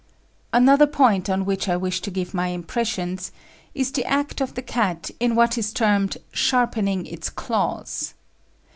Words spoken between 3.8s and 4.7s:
the act of the